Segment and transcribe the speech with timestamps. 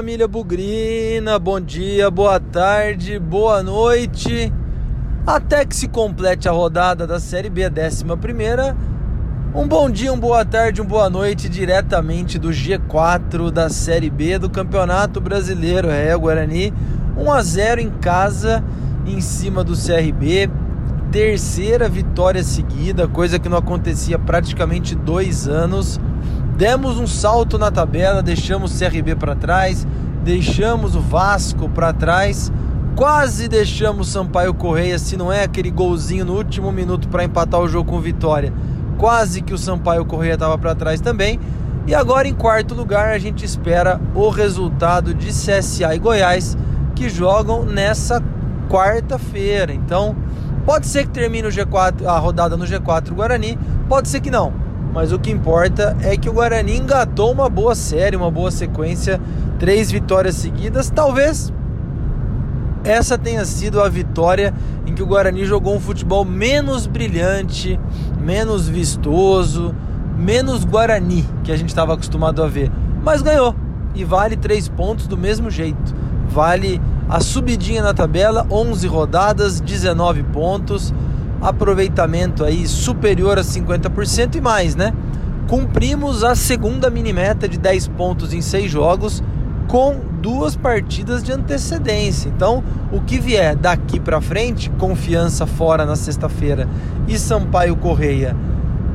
[0.00, 4.50] família Bugrina, bom dia, boa tarde, boa noite.
[5.26, 8.74] Até que se complete a rodada da Série B, 11 primeira.
[9.54, 14.38] Um bom dia, uma boa tarde, uma boa noite diretamente do G4 da Série B
[14.38, 15.90] do Campeonato Brasileiro.
[15.90, 16.72] É, Guarani
[17.18, 18.64] 1 a 0 em casa
[19.04, 20.48] em cima do CRB.
[21.12, 26.00] Terceira vitória seguida, coisa que não acontecia praticamente dois anos.
[26.60, 29.86] Demos um salto na tabela, deixamos o CRB para trás,
[30.22, 32.52] deixamos o Vasco para trás,
[32.94, 37.60] quase deixamos o Sampaio Correia, se não é aquele golzinho no último minuto para empatar
[37.60, 38.52] o jogo com vitória.
[38.98, 41.40] Quase que o Sampaio Correia estava para trás também.
[41.86, 46.58] E agora em quarto lugar a gente espera o resultado de CSA e Goiás
[46.94, 48.22] que jogam nessa
[48.68, 49.72] quarta-feira.
[49.72, 50.14] Então,
[50.66, 53.58] pode ser que termine o G4, a rodada no G4 Guarani,
[53.88, 54.68] pode ser que não.
[54.92, 59.20] Mas o que importa é que o Guarani engatou uma boa série, uma boa sequência,
[59.58, 60.90] três vitórias seguidas.
[60.90, 61.52] Talvez
[62.82, 64.52] essa tenha sido a vitória
[64.86, 67.78] em que o Guarani jogou um futebol menos brilhante,
[68.20, 69.74] menos vistoso,
[70.16, 72.70] menos Guarani que a gente estava acostumado a ver.
[73.02, 73.54] Mas ganhou
[73.94, 75.94] e vale três pontos do mesmo jeito.
[76.28, 80.92] Vale a subidinha na tabela, 11 rodadas, 19 pontos
[81.40, 84.92] aproveitamento aí superior a 50% e mais, né?
[85.48, 89.22] Cumprimos a segunda mini meta de 10 pontos em 6 jogos
[89.66, 92.28] com duas partidas de antecedência.
[92.28, 96.68] Então, o que vier daqui para frente, confiança fora na sexta-feira
[97.08, 98.36] e Sampaio Correia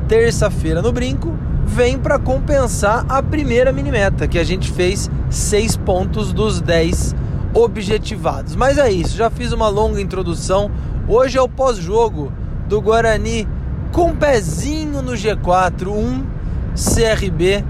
[0.08, 5.76] terça-feira no brinco, vem para compensar a primeira mini meta, que a gente fez 6
[5.78, 7.14] pontos dos 10
[7.52, 8.54] objetivados.
[8.54, 10.70] Mas é isso, já fiz uma longa introdução.
[11.08, 12.32] Hoje é o pós-jogo
[12.68, 13.46] do Guarani
[13.92, 16.26] com um pezinho no G4, 1
[16.74, 17.64] CRB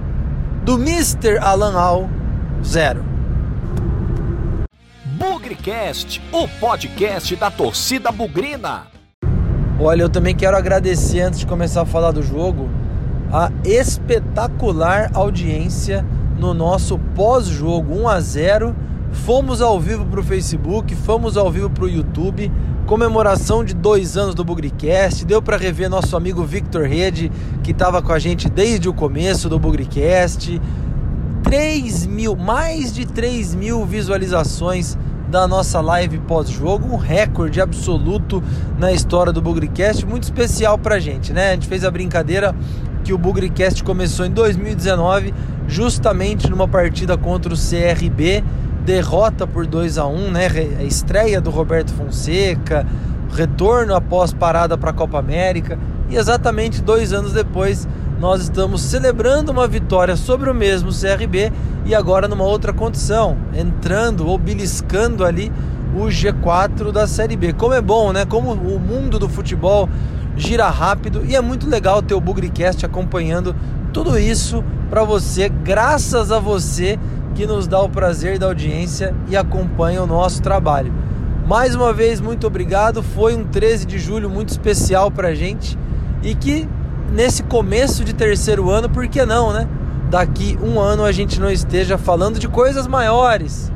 [0.64, 1.36] do Mr.
[1.38, 2.08] Alan Al
[2.64, 3.04] 0.
[5.18, 8.86] Bugrecast, o podcast da torcida bugrina.
[9.78, 12.70] Olha, eu também quero agradecer antes de começar a falar do jogo
[13.30, 16.06] a espetacular audiência
[16.38, 18.76] no nosso pós-jogo 1 a 0
[19.24, 22.50] Fomos ao vivo para o Facebook, fomos ao vivo para o YouTube.
[22.86, 25.24] Comemoração de dois anos do Bugricast.
[25.24, 27.32] Deu para rever nosso amigo Victor Rede,
[27.64, 30.62] que estava com a gente desde o começo do Bugricast.
[31.42, 34.96] 3 mil, mais de 3 mil visualizações
[35.28, 38.40] da nossa live pós-jogo, um recorde absoluto
[38.78, 41.50] na história do Bugricast, muito especial pra gente, né?
[41.50, 42.54] A gente fez a brincadeira
[43.02, 45.34] que o Bugricast começou em 2019,
[45.66, 48.44] justamente numa partida contra o CRB
[48.86, 50.46] derrota por 2 a 1 né?
[50.78, 52.86] A estreia do Roberto Fonseca,
[53.34, 55.76] retorno após parada para a Copa América.
[56.08, 57.86] E exatamente dois anos depois,
[58.20, 61.52] nós estamos celebrando uma vitória sobre o mesmo CRB
[61.84, 65.52] e agora numa outra condição, entrando ou beliscando ali
[65.92, 67.52] o G4 da Série B.
[67.54, 68.24] Como é bom, né?
[68.24, 69.88] Como o mundo do futebol
[70.36, 73.56] gira rápido e é muito legal ter o Bugricast acompanhando
[73.92, 76.98] tudo isso para você, graças a você
[77.36, 80.90] que nos dá o prazer da audiência e acompanha o nosso trabalho.
[81.46, 83.02] Mais uma vez, muito obrigado.
[83.02, 85.78] Foi um 13 de julho muito especial para a gente
[86.22, 86.66] e que
[87.12, 89.68] nesse começo de terceiro ano, por que não, né?
[90.10, 93.70] Daqui um ano a gente não esteja falando de coisas maiores,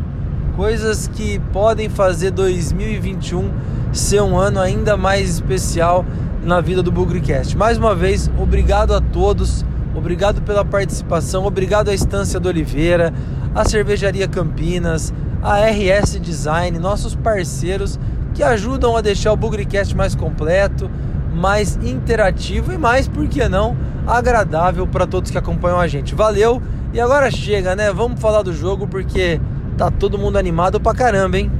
[0.56, 3.50] coisas que podem fazer 2021
[3.93, 6.04] ser um ano ainda mais especial
[6.43, 7.56] na vida do Bugrecast.
[7.59, 13.12] Mais uma vez, obrigado a todos, obrigado pela participação, obrigado à Estância do Oliveira,
[13.55, 15.12] a Cervejaria Campinas,
[15.43, 17.99] a RS Design, nossos parceiros
[18.34, 20.91] que ajudam a deixar o Bugrecast mais completo,
[21.33, 26.15] mais interativo e mais, por que não, agradável para todos que acompanham a gente.
[26.15, 26.61] Valeu!
[26.93, 27.93] E agora chega, né?
[27.93, 29.41] Vamos falar do jogo porque
[29.77, 31.50] tá todo mundo animado pra caramba, hein?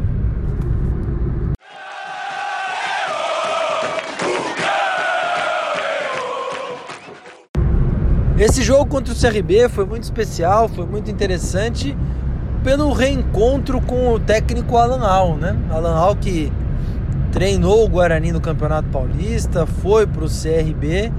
[8.41, 11.95] Esse jogo contra o CRB foi muito especial, foi muito interessante
[12.65, 15.55] pelo reencontro com o técnico Alan Al, né?
[15.69, 16.51] Alan Al que
[17.31, 21.13] treinou o Guarani no Campeonato Paulista, foi para o CRB,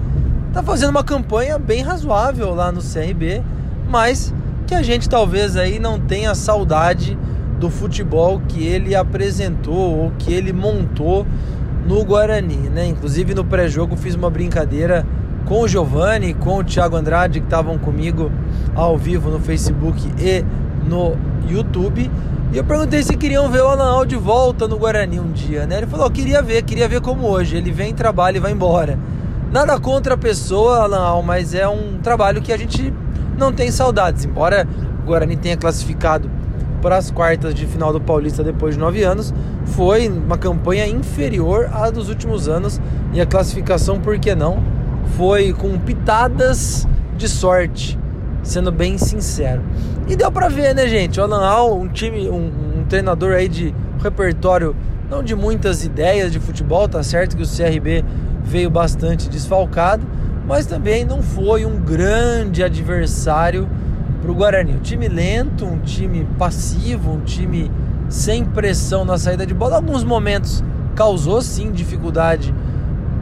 [0.52, 3.44] tá fazendo uma campanha bem razoável lá no CRB,
[3.88, 4.34] mas
[4.66, 7.16] que a gente talvez aí não tenha saudade
[7.60, 11.28] do futebol que ele apresentou ou que ele montou
[11.88, 12.88] no Guarani, né?
[12.88, 15.06] Inclusive no pré-jogo fiz uma brincadeira
[15.46, 18.32] com o Giovanni, com o Thiago Andrade, que estavam comigo
[18.76, 20.44] ao vivo no Facebook e
[20.88, 21.16] no
[21.48, 22.10] YouTube.
[22.54, 25.78] E eu perguntei se queriam ver o Alan de volta no Guarani um dia, né?
[25.78, 27.56] Ele falou, queria ver, queria ver como hoje.
[27.56, 29.00] Ele vem, trabalha e vai embora.
[29.52, 32.94] Nada contra a pessoa, Alan mas é um trabalho que a gente
[33.38, 34.26] não tem saudades.
[34.26, 34.68] Embora
[35.04, 36.30] o Guarani tenha classificado
[36.82, 39.32] para as quartas de final do Paulista depois de nove anos
[39.66, 42.82] foi uma campanha inferior à dos últimos anos
[43.14, 44.64] e a classificação, por que não,
[45.18, 46.88] foi com pitadas
[47.18, 47.98] de sorte,
[48.44, 49.62] sendo bem sincero.
[50.08, 51.20] E deu para ver, né, gente?
[51.20, 54.76] O Alan Al, um time, um, um treinador aí de repertório
[55.10, 58.04] não de muitas ideias de futebol, tá certo que o CRB
[58.44, 60.08] veio bastante desfalcado,
[60.48, 63.70] mas também não foi um grande adversário
[64.22, 64.76] para o Guarani.
[64.76, 67.70] Um time lento, um time passivo, um time
[68.08, 69.76] sem pressão na saída de bola.
[69.76, 70.64] Alguns momentos
[70.96, 72.54] causou sim dificuldade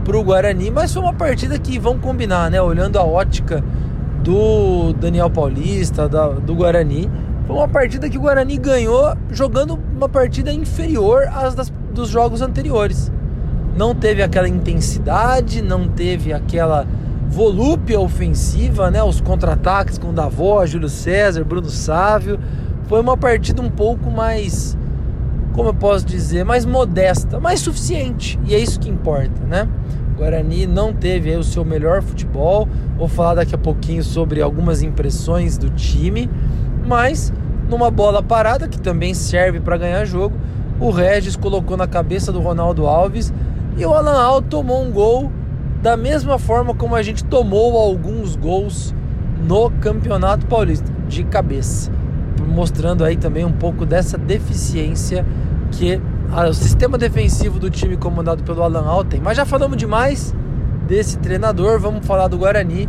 [0.04, 2.60] para o Guarani, mas foi uma partida que vão combinar, né?
[2.60, 3.62] Olhando a ótica
[4.22, 7.10] do Daniel Paulista, da, do Guarani,
[7.46, 12.42] foi uma partida que o Guarani ganhou jogando uma partida inferior às das, dos jogos
[12.42, 13.10] anteriores.
[13.76, 16.86] Não teve aquela intensidade, não teve aquela
[17.28, 19.02] volúpia ofensiva, né?
[19.02, 22.38] Os contra-ataques com Davó, Júlio César, Bruno Sávio.
[22.84, 24.76] Foi uma partida um pouco mais,
[25.60, 28.40] como eu posso dizer, mais modesta, mais suficiente.
[28.46, 29.68] E é isso que importa, né?
[30.14, 32.66] O Guarani não teve o seu melhor futebol.
[32.96, 36.30] Vou falar daqui a pouquinho sobre algumas impressões do time,
[36.86, 37.30] mas
[37.68, 40.34] numa bola parada que também serve para ganhar jogo,
[40.80, 43.30] o Regis colocou na cabeça do Ronaldo Alves
[43.76, 45.30] e o Alan Al tomou um gol
[45.82, 48.94] da mesma forma como a gente tomou alguns gols
[49.46, 51.92] no Campeonato Paulista, de cabeça.
[52.48, 55.22] Mostrando aí também um pouco dessa deficiência
[55.70, 56.00] que
[56.48, 59.20] o sistema defensivo do time comandado pelo Alan Al tem.
[59.20, 60.34] Mas já falamos demais
[60.86, 62.88] desse treinador, vamos falar do Guarani.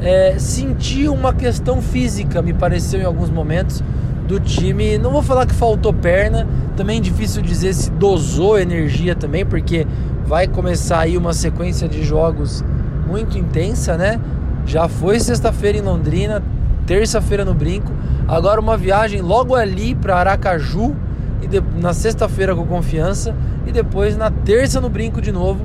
[0.00, 3.82] É, senti uma questão física, me pareceu em alguns momentos,
[4.26, 4.98] do time.
[4.98, 6.46] Não vou falar que faltou perna,
[6.76, 9.86] também é difícil dizer se dosou energia também, porque
[10.26, 12.64] vai começar aí uma sequência de jogos
[13.06, 14.20] muito intensa, né?
[14.66, 16.42] Já foi sexta-feira em Londrina,
[16.86, 17.92] terça-feira no Brinco,
[18.26, 20.94] agora uma viagem logo ali para Aracaju
[21.42, 23.34] e de, na sexta-feira com confiança
[23.66, 25.64] e depois na terça no Brinco de novo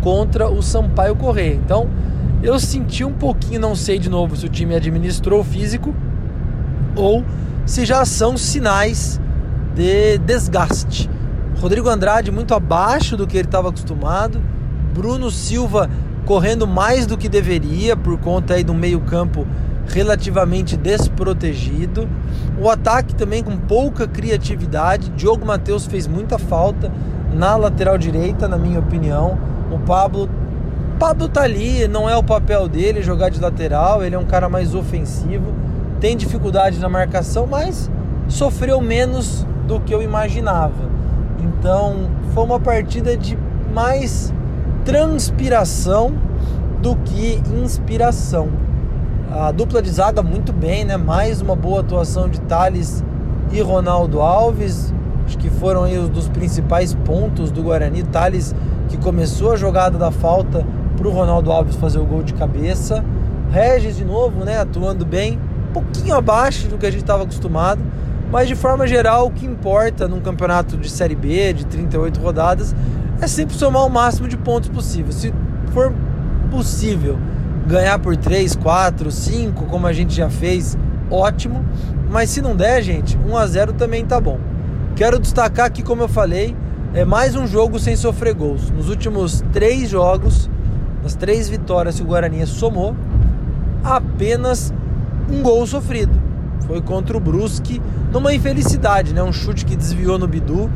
[0.00, 1.54] contra o Sampaio Correia.
[1.54, 1.88] Então,
[2.42, 5.94] eu senti um pouquinho, não sei de novo se o time administrou o físico
[6.94, 7.24] ou
[7.66, 9.20] se já são sinais
[9.74, 11.10] de desgaste.
[11.60, 14.40] Rodrigo Andrade muito abaixo do que ele estava acostumado.
[14.94, 15.90] Bruno Silva
[16.24, 19.46] correndo mais do que deveria por conta aí do meio-campo
[19.88, 22.08] relativamente desprotegido.
[22.60, 25.10] O ataque também com pouca criatividade.
[25.10, 26.92] Diogo Matheus fez muita falta
[27.32, 29.38] na lateral direita, na minha opinião.
[29.70, 30.28] O Pablo
[30.98, 34.48] Pablo tá ali, não é o papel dele jogar de lateral, ele é um cara
[34.48, 35.54] mais ofensivo,
[36.00, 37.88] tem dificuldade na marcação, mas
[38.26, 40.90] sofreu menos do que eu imaginava.
[41.38, 43.38] Então foi uma partida de
[43.72, 44.34] mais
[44.84, 46.12] transpiração
[46.82, 48.48] do que inspiração.
[49.30, 50.96] A dupla de zaga muito bem, né?
[50.96, 53.04] Mais uma boa atuação de Thales
[53.52, 54.92] e Ronaldo Alves.
[55.26, 58.02] Acho que foram aí os dos principais pontos do Guarani.
[58.02, 58.54] Thales
[58.88, 60.66] que começou a jogada da falta
[60.96, 63.04] para o Ronaldo Alves fazer o gol de cabeça.
[63.50, 64.58] Regis de novo, né?
[64.60, 65.38] Atuando bem,
[65.68, 67.80] um pouquinho abaixo do que a gente estava acostumado
[68.30, 72.74] mas de forma geral, o que importa num campeonato de Série B, de 38 rodadas,
[73.20, 75.12] é sempre somar o máximo de pontos possível.
[75.12, 75.32] Se
[75.72, 75.92] for
[76.50, 77.18] possível
[77.68, 80.76] ganhar por 3, 4, 5, como a gente já fez,
[81.10, 81.64] ótimo.
[82.10, 84.38] Mas se não der, gente, 1 a 0 também tá bom.
[84.96, 86.56] Quero destacar aqui, como eu falei,
[86.94, 88.70] é mais um jogo sem sofrer gols.
[88.70, 90.50] Nos últimos três jogos,
[91.02, 92.96] nas três vitórias que o Guarani somou,
[93.84, 94.72] apenas
[95.30, 96.12] um gol sofrido.
[96.66, 99.22] Foi contra o Brusque, numa infelicidade, né?
[99.22, 100.70] Um chute que desviou no Bidu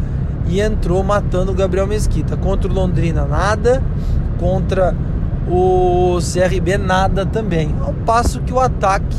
[0.47, 2.37] e entrou matando o Gabriel Mesquita.
[2.37, 3.83] Contra o Londrina, nada.
[4.39, 4.95] Contra
[5.49, 7.75] o CRB, nada também.
[7.81, 9.17] Ao passo que o ataque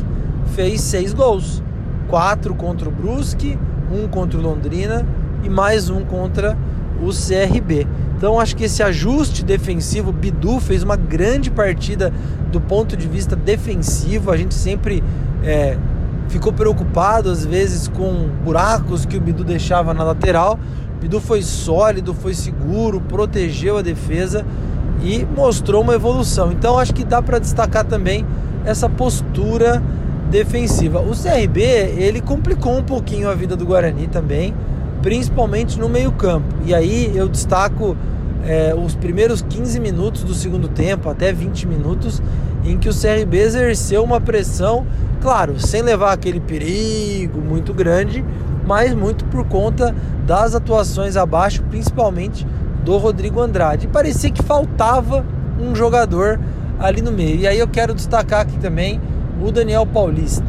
[0.56, 1.64] fez seis gols:
[2.08, 3.58] quatro contra o Brusque,
[3.92, 5.06] um contra o Londrina
[5.44, 6.58] e mais um contra
[7.02, 7.88] o CRB.
[8.18, 12.14] Então acho que esse ajuste defensivo, Bidu fez uma grande partida
[12.52, 14.32] do ponto de vista defensivo.
[14.32, 15.04] A gente sempre
[15.44, 15.78] é,
[16.30, 20.58] ficou preocupado às vezes com buracos que o Bidu deixava na lateral.
[21.02, 24.46] Bidu foi sólido, foi seguro, protegeu a defesa
[25.04, 26.52] e mostrou uma evolução.
[26.52, 28.26] Então acho que dá para destacar também
[28.66, 29.84] essa postura
[30.32, 31.00] defensiva.
[31.00, 34.56] O CRB ele complicou um pouquinho a vida do Guarani também,
[35.02, 36.56] principalmente no meio campo.
[36.66, 37.96] E aí eu destaco
[38.46, 42.22] é, os primeiros 15 minutos do segundo tempo, até 20 minutos,
[42.64, 44.88] em que o CRB exerceu uma pressão
[45.24, 48.26] Claro, sem levar aquele perigo muito grande,
[48.68, 49.96] mas muito por conta
[50.28, 52.46] das atuações abaixo, principalmente
[52.84, 53.88] do Rodrigo Andrade.
[53.88, 55.26] Parecia que faltava
[55.60, 56.40] um jogador
[56.80, 57.38] ali no meio.
[57.38, 59.00] E aí eu quero destacar aqui também
[59.42, 60.46] o Daniel Paulista.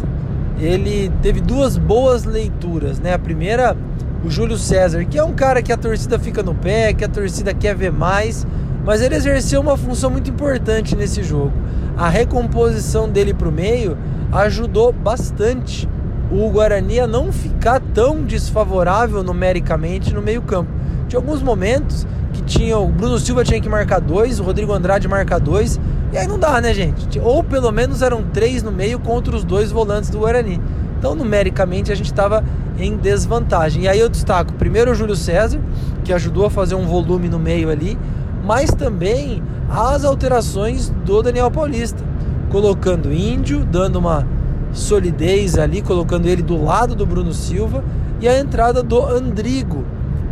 [0.58, 3.14] ele teve duas boas leituras, né?
[3.14, 3.76] A primeira,
[4.24, 7.08] o Júlio César, que é um cara que a torcida fica no pé, que a
[7.08, 8.46] torcida quer ver mais,
[8.84, 11.52] mas ele exerceu uma função muito importante nesse jogo.
[11.96, 13.96] A recomposição dele para o meio
[14.32, 15.88] ajudou bastante
[16.30, 20.70] o Guarani a não ficar tão desfavorável numericamente no meio-campo.
[21.08, 22.06] Tinha alguns momentos
[22.46, 25.80] tinha o Bruno Silva tinha que marcar dois, o Rodrigo Andrade marcar dois,
[26.12, 27.18] e aí não dá, né, gente?
[27.18, 30.60] Ou pelo menos eram três no meio contra os dois volantes do Guarani.
[30.98, 32.44] Então, numericamente, a gente estava
[32.78, 33.82] em desvantagem.
[33.82, 35.60] E aí eu destaco primeiro o Júlio César,
[36.04, 37.98] que ajudou a fazer um volume no meio ali,
[38.44, 42.02] mas também as alterações do Daniel Paulista,
[42.50, 44.26] colocando Índio, dando uma
[44.72, 47.82] solidez ali, colocando ele do lado do Bruno Silva,
[48.20, 49.84] e a entrada do Andrigo,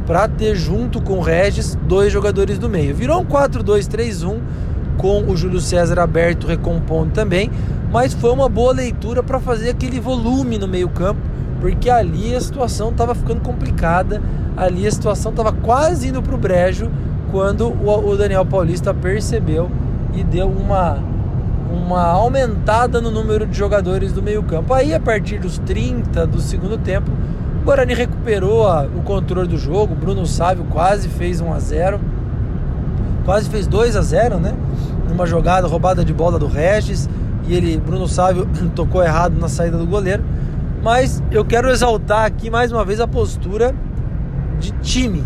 [0.06, 2.94] para ter junto com o Regis dois jogadores do meio.
[2.94, 4.40] Virou um 4-2-3-1
[4.96, 7.50] com o Júlio César aberto recompondo também,
[7.90, 11.20] mas foi uma boa leitura para fazer aquele volume no meio-campo,
[11.60, 14.22] porque ali a situação estava ficando complicada,
[14.56, 16.90] ali a situação estava quase indo para o brejo
[17.30, 19.70] quando o Daniel Paulista percebeu
[20.12, 21.02] e deu uma
[21.72, 24.74] uma aumentada no número de jogadores do meio-campo.
[24.74, 27.10] Aí a partir dos 30 do segundo tempo,
[27.62, 29.94] o Guarani recuperou a, o controle do jogo.
[29.94, 32.00] Bruno Sávio quase fez 1 a 0.
[33.24, 34.52] Quase fez 2 a 0, né?
[35.08, 37.08] Numa jogada roubada de bola do Regis
[37.46, 40.24] e ele, Bruno Sávio, tocou errado na saída do goleiro.
[40.82, 43.72] Mas eu quero exaltar aqui mais uma vez a postura
[44.58, 45.22] de time.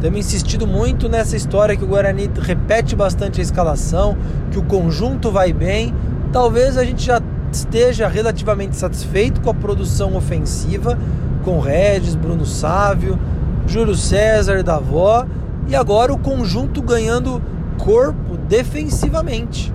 [0.00, 4.16] Temos insistido muito nessa história que o Guarani repete bastante a escalação,
[4.52, 5.92] que o conjunto vai bem.
[6.32, 10.96] Talvez a gente já esteja relativamente satisfeito com a produção ofensiva,
[11.44, 13.18] com Regis, Bruno Sávio,
[13.66, 15.26] Júlio César, Davó
[15.68, 17.40] e agora o conjunto ganhando
[17.78, 19.72] corpo defensivamente,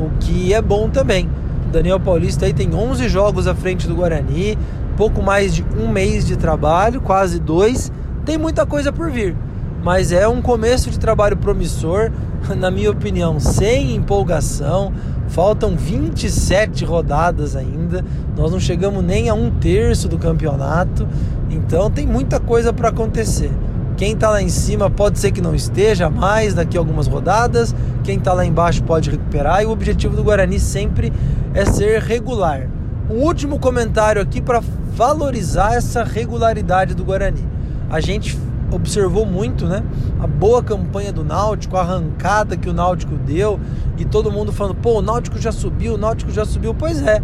[0.00, 1.30] o que é bom também.
[1.70, 4.58] Daniel Paulista aí tem 11 jogos à frente do Guarani,
[4.96, 7.90] pouco mais de um mês de trabalho, quase dois,
[8.24, 9.34] tem muita coisa por vir.
[9.82, 12.10] Mas é um começo de trabalho promissor,
[12.56, 14.92] na minha opinião, sem empolgação,
[15.32, 18.04] Faltam 27 rodadas ainda,
[18.36, 21.08] nós não chegamos nem a um terço do campeonato,
[21.48, 23.50] então tem muita coisa para acontecer.
[23.96, 27.74] Quem está lá em cima pode ser que não esteja mais daqui a algumas rodadas,
[28.04, 31.10] quem está lá embaixo pode recuperar e o objetivo do Guarani sempre
[31.54, 32.68] é ser regular.
[33.10, 34.62] Um último comentário aqui para
[34.94, 37.42] valorizar essa regularidade do Guarani.
[37.88, 38.38] A gente
[38.74, 39.82] observou muito, né?
[40.20, 43.58] A boa campanha do Náutico, a arrancada que o Náutico deu
[43.98, 46.74] e todo mundo falando, pô, o Náutico já subiu, o Náutico já subiu.
[46.74, 47.22] Pois é.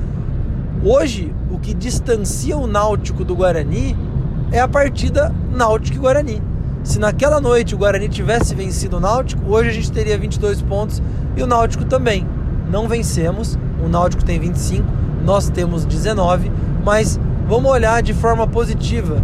[0.85, 3.97] Hoje, o que distancia o Náutico do Guarani
[4.53, 6.43] é a partida Náutico e Guarani.
[6.85, 11.03] Se naquela noite o Guarani tivesse vencido o Náutico, hoje a gente teria 22 pontos
[11.37, 12.27] e o Náutico também.
[12.71, 14.87] Não vencemos, o Náutico tem 25,
[15.25, 16.51] nós temos 19,
[16.85, 19.21] mas vamos olhar de forma positiva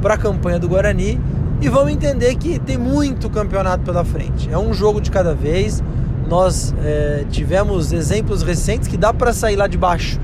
[0.00, 1.20] para a campanha do Guarani
[1.60, 4.48] e vamos entender que tem muito campeonato pela frente.
[4.50, 5.82] É um jogo de cada vez.
[6.28, 10.20] Nós é, tivemos exemplos recentes que dá para sair lá de baixo,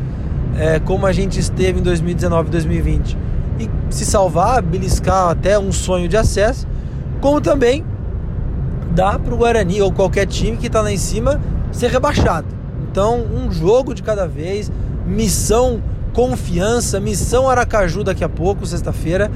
[0.56, 3.16] é, como a gente esteve em 2019 e 2020,
[3.60, 6.66] e se salvar, beliscar até um sonho de acesso,
[7.20, 7.84] como também
[8.90, 12.48] dá para o Guarani ou qualquer time que está lá em cima ser rebaixado.
[12.90, 14.70] Então, um jogo de cada vez,
[15.06, 15.80] missão
[16.12, 19.30] confiança, missão Aracaju daqui a pouco, sexta-feira,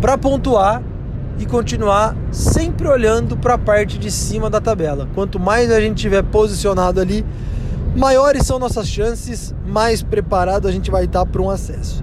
[0.00, 0.82] para pontuar
[1.38, 5.08] e continuar sempre olhando para a parte de cima da tabela.
[5.14, 7.24] Quanto mais a gente tiver posicionado ali,
[7.94, 12.02] maiores são nossas chances, mais preparado a gente vai estar para um acesso.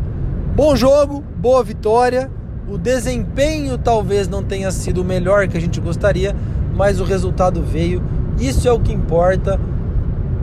[0.56, 2.30] Bom jogo, boa vitória.
[2.70, 6.36] O desempenho talvez não tenha sido o melhor que a gente gostaria,
[6.76, 8.02] mas o resultado veio.
[8.40, 9.60] Isso é o que importa.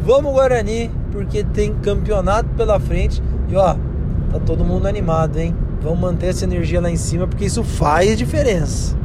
[0.05, 3.75] Vamos Guarani, porque tem campeonato pela frente e ó,
[4.33, 5.55] tá todo mundo animado, hein?
[5.83, 8.99] Vamos manter essa energia lá em cima porque isso faz diferença.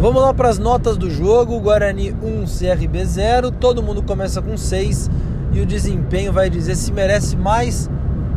[0.00, 1.60] Vamos lá para as notas do jogo.
[1.60, 3.50] Guarani 1, CRB 0.
[3.50, 5.10] Todo mundo começa com 6
[5.52, 7.90] e o desempenho vai dizer se merece mais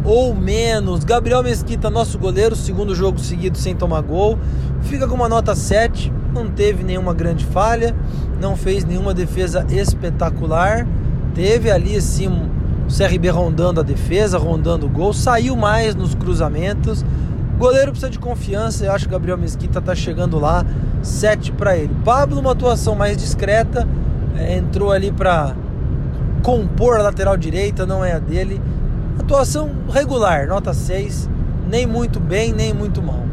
[0.04, 1.04] ou menos.
[1.04, 4.38] Gabriel Mesquita, nosso goleiro, segundo jogo seguido sem tomar gol,
[4.82, 7.96] fica com uma nota 7, não teve nenhuma grande falha,
[8.40, 10.88] não fez nenhuma defesa espetacular.
[11.34, 12.50] Teve ali assim o
[12.94, 17.06] CRB rondando a defesa, rondando o gol, saiu mais nos cruzamentos.
[17.58, 20.66] goleiro precisa de confiança, eu acho que Gabriel Mesquita tá chegando lá,
[21.02, 21.96] 7 para ele.
[22.04, 23.88] Pablo, uma atuação mais discreta,
[24.36, 25.56] é, entrou ali para
[26.42, 28.62] compor a lateral direita, não é a dele.
[29.20, 31.30] Atuação regular, nota 6,
[31.70, 33.24] nem muito bem, nem muito mal.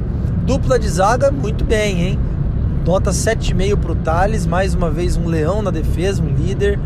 [0.45, 2.19] Dupla de zaga, muito bem, hein?
[2.87, 6.79] Nota 7,5 para o Thales, mais uma vez um leão na defesa, um líder.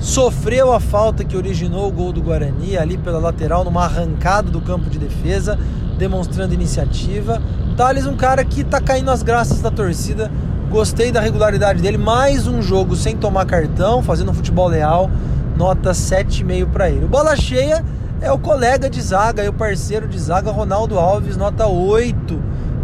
[0.00, 4.60] Sofreu a falta que originou o gol do Guarani ali pela lateral, numa arrancada do
[4.60, 5.58] campo de defesa,
[5.98, 7.40] demonstrando iniciativa.
[7.76, 10.30] Thales, um cara que está caindo as graças da torcida.
[10.70, 11.96] Gostei da regularidade dele.
[11.96, 15.10] Mais um jogo sem tomar cartão, fazendo um futebol leal.
[15.56, 17.06] Nota 7,5 para ele.
[17.06, 17.82] Bola cheia
[18.20, 22.38] é o colega de zaga e o parceiro de zaga, Ronaldo Alves, nota 8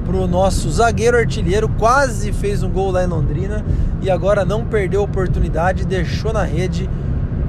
[0.07, 1.69] para o nosso zagueiro artilheiro.
[1.69, 3.63] Quase fez um gol lá em Londrina
[4.01, 6.89] e agora não perdeu a oportunidade, deixou na rede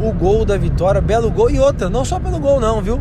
[0.01, 0.99] o gol da vitória.
[0.99, 2.99] Belo gol e outra, não só pelo gol, não, viu?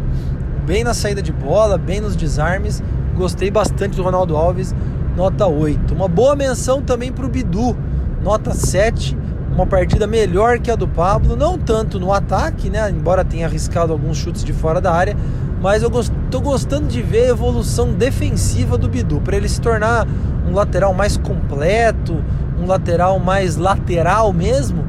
[0.64, 2.80] Bem na saída de bola, bem nos desarmes.
[3.16, 4.74] Gostei bastante do Ronaldo Alves,
[5.16, 5.94] nota 8.
[5.94, 7.76] Uma boa menção também para o Bidu,
[8.22, 9.16] nota 7
[9.54, 12.90] uma partida melhor que a do Pablo, não tanto no ataque, né?
[12.90, 15.16] Embora tenha arriscado alguns chutes de fora da área,
[15.62, 20.06] mas eu estou gostando de ver a evolução defensiva do Bidu para ele se tornar
[20.48, 22.16] um lateral mais completo,
[22.60, 24.84] um lateral mais lateral mesmo.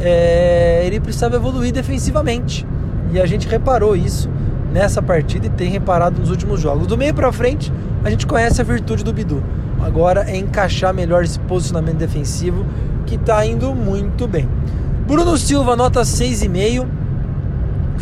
[0.00, 2.66] É, ele precisava evoluir defensivamente
[3.12, 4.28] e a gente reparou isso
[4.72, 6.86] nessa partida e tem reparado nos últimos jogos.
[6.86, 9.42] Do meio para frente, a gente conhece a virtude do Bidu.
[9.80, 12.64] Agora é encaixar melhor esse posicionamento defensivo
[13.06, 14.48] que está indo muito bem.
[15.06, 16.86] Bruno Silva, nota 6,5.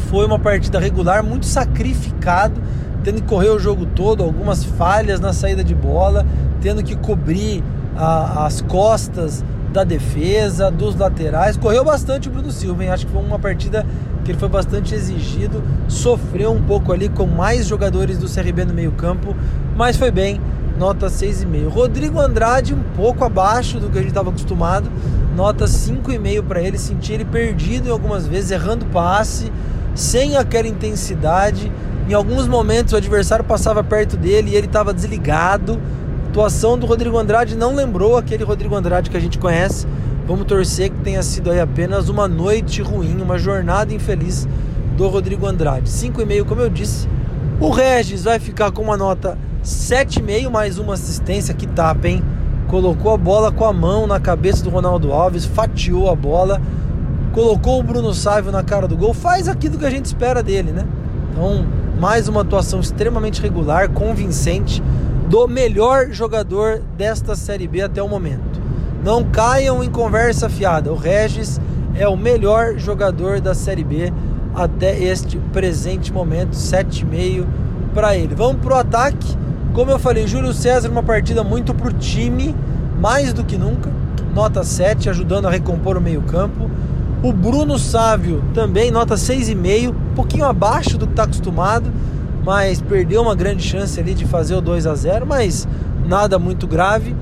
[0.09, 2.61] Foi uma partida regular, muito sacrificado,
[3.03, 6.25] tendo que correr o jogo todo, algumas falhas na saída de bola,
[6.61, 7.62] tendo que cobrir
[7.97, 11.57] a, as costas da defesa, dos laterais.
[11.57, 12.91] Correu bastante o Bruno Silva, hein?
[12.91, 13.87] acho que foi uma partida
[14.25, 18.75] que ele foi bastante exigido, sofreu um pouco ali com mais jogadores do CRB no
[18.75, 19.35] meio-campo,
[19.77, 20.41] mas foi bem
[20.79, 21.69] nota 6,5.
[21.69, 24.90] Rodrigo Andrade, um pouco abaixo do que a gente estava acostumado,
[25.37, 26.79] nota 5,5 para ele.
[26.79, 29.53] Senti ele perdido em algumas vezes, errando passe,
[29.94, 31.71] sem aquela intensidade.
[32.09, 35.79] Em alguns momentos o adversário passava perto dele e ele estava desligado.
[36.31, 39.85] Atuação do Rodrigo Andrade não lembrou aquele Rodrigo Andrade que a gente conhece.
[40.29, 44.47] Vamos torcer que tenha sido aí apenas uma noite ruim, uma jornada infeliz
[44.97, 45.90] do Rodrigo Andrade.
[45.90, 47.09] 5,5, como eu disse.
[47.59, 52.23] O Regis vai ficar com uma nota 7,5 mais uma assistência, que tapa, hein?
[52.69, 56.62] Colocou a bola com a mão na cabeça do Ronaldo Alves, fatiou a bola,
[57.33, 60.71] colocou o Bruno Sávio na cara do gol, faz aquilo que a gente espera dele,
[60.71, 60.87] né?
[61.33, 61.66] Então,
[61.99, 64.81] mais uma atuação extremamente regular, convincente
[65.31, 68.61] do melhor jogador desta Série B até o momento.
[69.05, 70.93] Não caiam em conversa fiada.
[70.93, 71.61] O Regis
[71.95, 74.12] é o melhor jogador da Série B
[74.53, 77.47] até este presente momento, 7,5
[77.95, 78.35] para ele.
[78.35, 79.38] Vamos pro ataque.
[79.73, 82.53] Como eu falei, Júlio César, uma partida muito pro time,
[82.99, 83.88] mais do que nunca.
[84.35, 86.69] Nota 7, ajudando a recompor o meio-campo.
[87.23, 91.88] O Bruno Sávio também, nota 6,5, um pouquinho abaixo do que está acostumado,
[92.44, 95.68] mas perdeu uma grande chance ali de fazer o 2 a 0 mas
[96.07, 97.14] nada muito grave.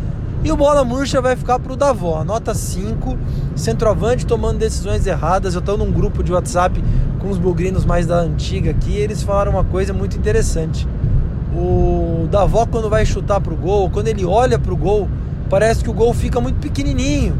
[0.44, 3.18] E o Bola Murcha vai ficar para o Davó, nota 5,
[3.56, 5.54] centroavante tomando decisões erradas.
[5.54, 6.82] Eu estou num grupo de WhatsApp
[7.18, 10.86] com os bugrinos mais da antiga aqui, e eles falaram uma coisa muito interessante.
[11.52, 15.08] O Davó, quando vai chutar pro gol, quando ele olha pro gol,
[15.50, 17.36] parece que o gol fica muito pequenininho.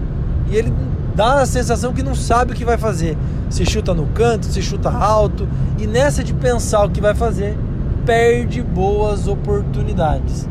[0.50, 0.72] E ele
[1.14, 3.16] dá a sensação que não sabe o que vai fazer.
[3.48, 5.48] Se chuta no canto, se chuta alto.
[5.78, 7.56] E nessa de pensar o que vai fazer,
[8.04, 10.48] perde boas oportunidades.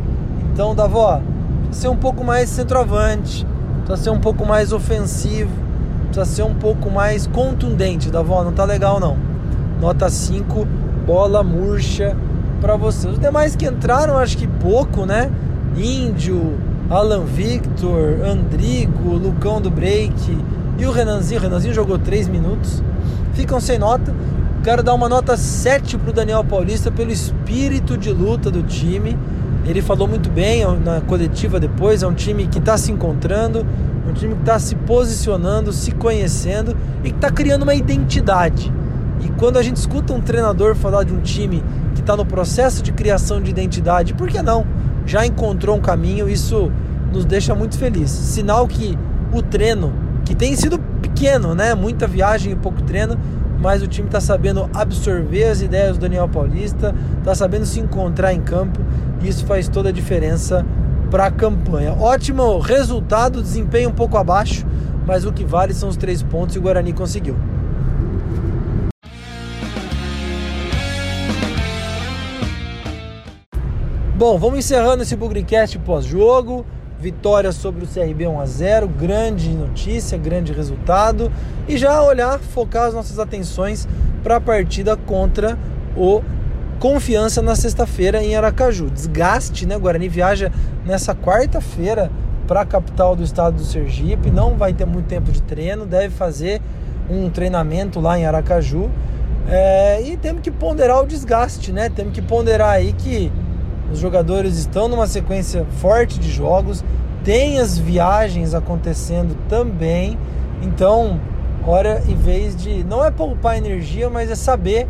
[0.54, 1.22] Então, Davó,
[1.72, 3.46] ser um pouco mais centroavante,
[3.86, 5.52] precisa ser um pouco mais ofensivo,
[6.06, 8.10] precisa ser um pouco mais contundente.
[8.10, 9.18] Davó, não tá legal não.
[9.80, 10.68] Nota 5,
[11.06, 12.16] bola murcha
[12.60, 13.08] para você.
[13.08, 15.30] Os demais que entraram, acho que pouco, né?
[15.76, 16.58] Índio,
[16.90, 20.38] Alan Victor, Andrigo, Lucão do Break
[20.80, 21.40] e o Renanzinho.
[21.40, 22.82] O Renanzinho jogou 3 minutos.
[23.34, 24.14] Ficam sem nota.
[24.68, 29.18] Quero dar uma nota 7 pro Daniel Paulista pelo espírito de luta do time.
[29.66, 32.04] Ele falou muito bem na coletiva depois.
[32.04, 33.66] É um time que está se encontrando,
[34.06, 38.70] um time que está se posicionando, se conhecendo e que está criando uma identidade.
[39.22, 41.64] E quando a gente escuta um treinador falar de um time
[41.96, 44.68] que está no processo de criação de identidade, por que não?
[45.06, 46.70] Já encontrou um caminho, isso
[47.14, 48.10] nos deixa muito felizes.
[48.12, 49.00] Sinal que
[49.32, 49.94] o treino,
[50.26, 51.74] que tem sido pequeno, né?
[51.74, 53.18] Muita viagem e pouco treino,
[53.60, 58.34] mas o time está sabendo absorver as ideias do Daniel Paulista, está sabendo se encontrar
[58.34, 58.80] em campo
[59.22, 60.66] e isso faz toda a diferença
[61.10, 61.94] para a campanha.
[61.94, 64.66] Ótimo resultado, desempenho um pouco abaixo,
[65.06, 67.36] mas o que vale são os três pontos e o Guarani conseguiu.
[74.18, 76.66] Bom, vamos encerrando esse Bugrecast pós-jogo.
[77.00, 81.32] Vitória sobre o CRB 1 a 0, grande notícia, grande resultado.
[81.68, 83.88] E já olhar, focar as nossas atenções
[84.24, 85.58] para a partida contra
[85.96, 86.22] o
[86.80, 88.90] Confiança na sexta-feira em Aracaju.
[88.92, 89.80] Desgaste, né?
[89.80, 90.52] Guarani viaja
[90.86, 92.12] nessa quarta-feira
[92.48, 96.14] para a capital do estado do Sergipe, não vai ter muito tempo de treino, deve
[96.14, 96.62] fazer
[97.10, 98.92] um treinamento lá em Aracaju.
[99.50, 101.90] É, e temos que ponderar o desgaste, né?
[101.90, 103.32] Temos que ponderar aí que
[103.92, 106.84] os jogadores estão numa sequência forte de jogos,
[107.24, 110.18] tem as viagens acontecendo também.
[110.62, 111.20] Então,
[111.66, 114.88] hora e vez de não é poupar energia, mas é saber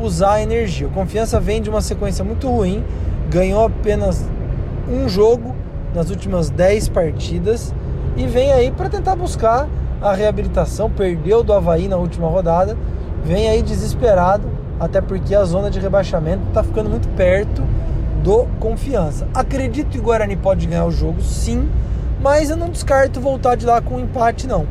[0.00, 0.86] usar a energia.
[0.86, 2.84] O Confiança vem de uma sequência muito ruim,
[3.28, 4.28] ganhou apenas
[4.88, 5.54] um jogo
[5.94, 7.74] nas últimas 10 partidas
[8.16, 9.68] e vem aí para tentar buscar
[10.00, 10.90] a reabilitação.
[10.90, 12.76] Perdeu do Havaí na última rodada,
[13.24, 17.62] vem aí desesperado, até porque a zona de rebaixamento está ficando muito perto
[18.22, 19.26] do Confiança.
[19.34, 21.68] Acredito que o Guarani pode ganhar o jogo, sim,
[22.22, 24.66] mas eu não descarto voltar de lá com um empate, não.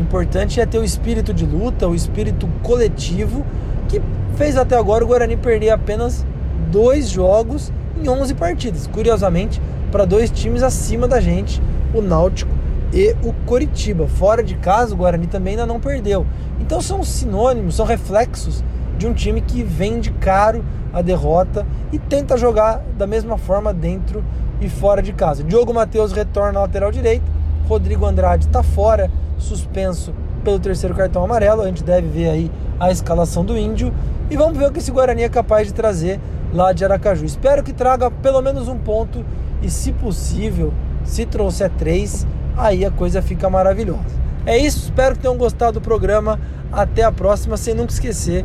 [0.00, 3.44] Importante é ter o espírito de luta, o espírito coletivo,
[3.88, 4.00] que
[4.36, 6.24] fez até agora o Guarani perder apenas
[6.70, 8.86] dois jogos em 11 partidas.
[8.86, 9.60] Curiosamente,
[9.92, 11.62] para dois times acima da gente,
[11.94, 12.50] o Náutico
[12.92, 14.08] e o Coritiba.
[14.08, 16.26] Fora de casa, o Guarani também ainda não perdeu.
[16.60, 18.64] Então são sinônimos, são reflexos
[18.96, 20.64] de um time que vende caro
[20.94, 24.24] a derrota e tenta jogar da mesma forma dentro
[24.60, 25.42] e fora de casa.
[25.42, 27.24] Diogo Matheus retorna ao lateral direito,
[27.68, 31.62] Rodrigo Andrade está fora, suspenso pelo terceiro cartão amarelo.
[31.62, 33.92] A gente deve ver aí a escalação do Índio
[34.30, 36.20] e vamos ver o que esse Guarani é capaz de trazer
[36.52, 37.24] lá de Aracaju.
[37.24, 39.24] Espero que traga pelo menos um ponto
[39.60, 42.26] e, se possível, se trouxer três,
[42.56, 44.22] aí a coisa fica maravilhosa.
[44.46, 46.38] É isso, espero que tenham gostado do programa.
[46.70, 48.44] Até a próxima, sem nunca esquecer